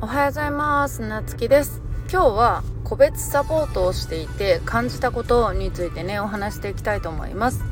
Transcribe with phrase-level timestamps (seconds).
[0.00, 1.02] おはようございます。
[1.02, 1.80] なつきです。
[2.10, 7.62] 今日は個別サポートをしていて感じたことについてねお話していきたいと思います。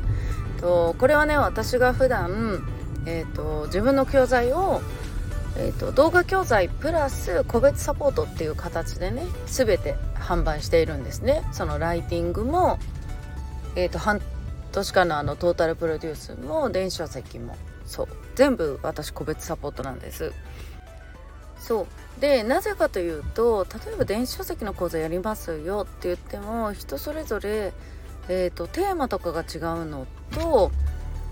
[0.61, 2.63] とこれはね私が普段
[3.07, 4.81] えーと、自分の教材を、
[5.57, 11.43] えーと、動画教材プラス個別サポートっていう形でね全て販売しているんですね。
[11.53, 12.79] そのライティングも、
[13.75, 13.97] えーと、
[14.77, 17.55] 半年間のあのトータルプロデュースも電子書籍も
[17.85, 20.33] そう全部私個別サポートなんです。
[21.59, 22.21] そう。
[22.21, 27.73] でなぜかというと例えば電子書籍の講座やりますよって言っても人それぞれ、
[28.29, 30.71] えーとテーマとかが違うのと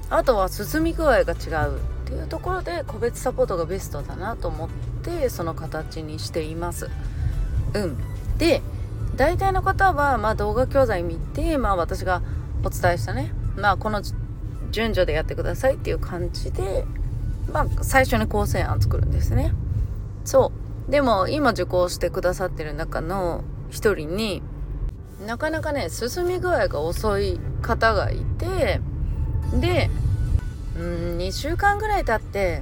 [0.09, 4.69] あとは進み具合が違うっていうところで個別サポートがベストだなと思っ
[5.03, 6.89] てその形にしています。
[7.75, 7.97] うん。
[8.39, 8.63] で
[9.15, 12.21] 大体の方は、まあ、動画教材見て、まあ、私が
[12.63, 14.01] お伝えしたね、まあ、この
[14.71, 16.85] 順序でやってくださいっていう感じで、
[17.51, 19.53] まあ、最初に構成案作るんですね。
[20.23, 20.51] そ
[20.87, 20.91] う。
[20.91, 24.41] でも今受講してくださってる中の一人に
[25.25, 28.81] なかなかね進み具合が遅い方がいて
[29.59, 29.89] で
[30.77, 32.61] うん2週間ぐらい経って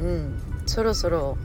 [0.00, 1.38] うんそろそろ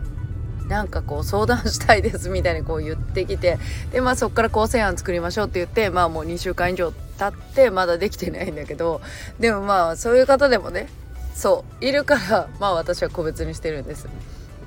[0.67, 3.57] なんかこう相談したいですみたいにこう言ってきて
[3.91, 9.01] でまあそこから構成案作りましょうって言ってまあもう2週間以上経ってまだできてないんだけど
[9.39, 10.87] でもまあそういう方でもね
[11.35, 14.07] そういるからまあ私は個別にしてるんです。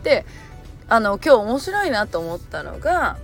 [0.04, 0.26] で
[0.88, 3.16] あの今日面白いなと思ったのが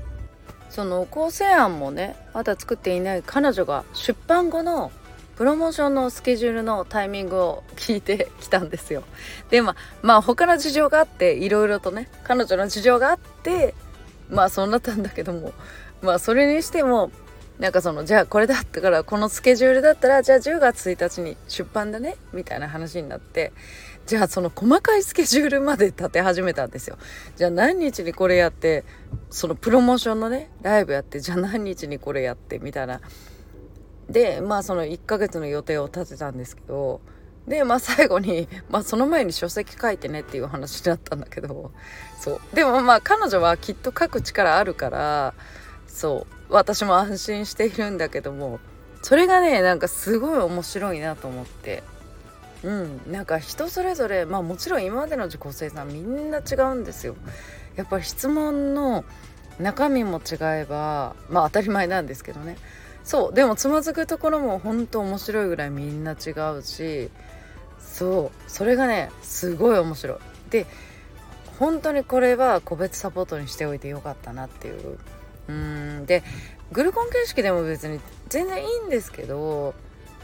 [0.70, 4.90] その構成案もねまだ作っていない彼女が出版後の
[5.36, 9.04] プロモーションのスケジュールのタイミングを聞いて きたんですよ。
[9.50, 13.74] でまあまあ他の事情があっていろいろとね彼女の事情があって
[14.30, 15.52] まあそうなったんだけども
[16.02, 17.10] まあそれにしても
[17.58, 23.52] なんかそのじゃあこれだったからこのスケジュールだったらじゃあ10月1日に出版だねみたいな話になって
[24.06, 26.96] じゃあその細かいスケジュールまで立て始めたんですよ。
[27.36, 28.84] じゃあ何日にこれやって
[29.28, 33.00] そのプロモーションのねライブやってじゃあ何日にこれやってみたいな
[34.08, 37.00] でまあその1ヶ月の予定を立てたんですけど
[37.46, 41.72] でまあ最後に、 まあ、その前に書籍書いてねっていう話だったんだけど
[42.20, 45.34] そうでもまあ彼女はきっと書く力あるから
[45.98, 46.52] そう。
[46.54, 48.60] 私も安心しているんだけども
[49.02, 51.82] それがねなんかすごい面白いなと思って。
[52.62, 53.00] うん。
[53.10, 57.16] なんか人それぞれまあもちろん今までの受講生さんみんな違うんですよ。
[57.74, 59.04] やっぱり質問の
[59.58, 62.58] 中身も違えばまあ当たり前なんですけどね。
[63.02, 63.34] そう。
[63.34, 67.10] でもつまずくところも本当面白いぐらいみんな違うし
[67.80, 68.50] そう。
[68.50, 70.18] それがねすごい面白い。
[70.50, 70.66] で
[71.58, 74.96] 本当にこれは個別サポートにしておいてよかったなっていう
[75.48, 76.06] うん。
[76.06, 76.22] で
[76.72, 79.74] グルコン形式でも別に全然いいんですけど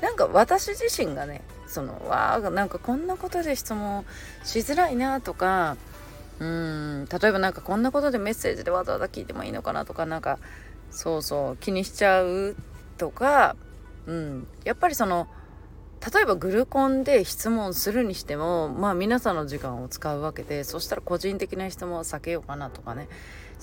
[0.00, 4.04] なんか私自身がねそのわあなんかこんなことで質問
[4.44, 5.76] しづらいなとか
[6.38, 7.06] うん。
[7.06, 10.38] 例えばなんかこんなことでメッセージでわざわざ聞いてもいいのかなとかなんか
[10.90, 12.56] そうそう気にしちゃう
[12.98, 13.56] とか、
[14.06, 15.28] うん、やっぱりその
[16.12, 23.08] 例えばグルコンで質問するにしてもまあ皆さんの時間を使うわけでそしたら個人的な質問は避けようかなとかね。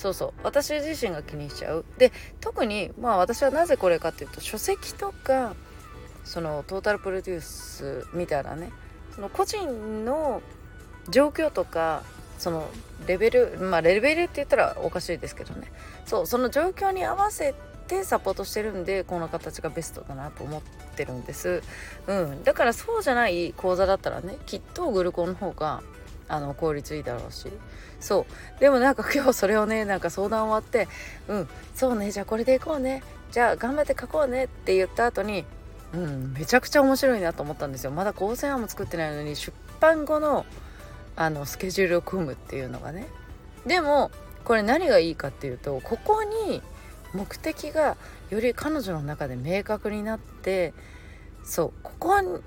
[0.02, 0.34] そうそう。
[0.42, 1.86] 私自身が気にしちゃう。
[2.00, 5.54] で特にまあ私はなぜこれかっていうと書籍とか
[6.24, 8.72] そのトータルプロデュースみたいなね
[9.14, 10.42] その個人の
[11.10, 12.02] 状況とか
[12.40, 12.68] その
[13.06, 15.72] レベルまあレベルって言ったらおかしいですけどね。
[16.08, 17.54] そうその状況に合わせ
[17.88, 20.62] てサポートしてるんでこの形がベストだなと思っ
[20.96, 21.62] てるんです、
[22.08, 25.84] うん、だからそうじゃない講座だったらねきっとグルコンの方が
[26.32, 27.52] あの効率いいだろうし。
[28.00, 28.26] そ
[28.58, 28.60] う。
[28.60, 30.88] でもなんか今日それをねなんか相談終わって
[31.28, 33.04] うんそうねじゃあこれでいこうね。
[33.32, 34.46] じゃあ頑張って書こうね。
[34.46, 35.46] って言った後に
[35.94, 37.92] うんめちゃくちゃ面白いなと思ったんですよ。
[37.92, 40.46] まだ構成案も作ってないのに出版後の
[41.18, 43.08] あのスケジュールを組むっていうのがね。
[43.66, 44.10] でも
[44.46, 46.62] これ何がいいかっていうとここに
[47.14, 47.98] 目的が
[48.30, 50.74] より彼女の中で明確になって
[51.44, 52.40] そうここに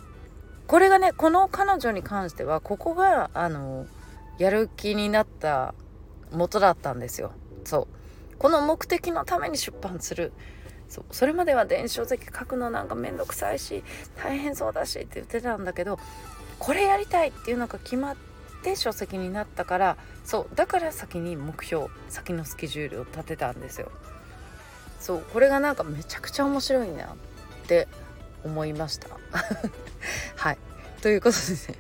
[0.67, 3.87] これがねこの彼女に関してはここがあの
[4.39, 5.75] やる気になった
[6.33, 7.33] 元だったんですよ。
[7.65, 7.89] そ
[8.33, 8.37] う。
[8.39, 10.33] この目的のために出版する。
[10.89, 11.05] そう。
[11.11, 13.85] それまでは電子書籍書くのなんかめんどくさいし
[14.17, 15.99] 大変そうだしって言ってたんだけど
[16.59, 18.17] これやりたいっていうのが決まっ
[18.63, 20.57] て書籍になったからそう。
[20.57, 23.91] だから先に目標先のスケジュールを立てたんですよ。
[24.99, 25.25] そう。
[25.33, 27.09] これがなんかめちゃくちゃ面白いなっ
[27.67, 27.87] て
[28.45, 29.09] 思いました。
[30.37, 30.59] はい。
[31.03, 31.79] ということでね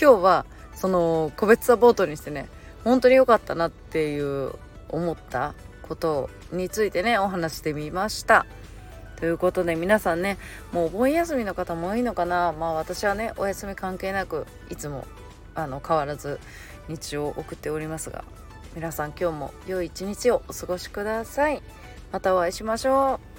[0.00, 2.48] 今日はその個別サポートにしてね
[2.84, 4.54] 本当に良かったなっていう
[4.88, 8.46] 思ったことについてねお話してみました。
[9.16, 10.38] ということで皆さんね
[10.72, 12.52] もうお盆休みの方も多いのかな。
[12.52, 15.06] まあ私はねお休み関係なくいつも
[15.54, 16.40] あの変わらず
[16.88, 18.24] 日常を送っておりますが
[18.74, 21.62] 皆さん今日も良い一日をお過ごしください。
[22.12, 23.29] またお会いしましょう。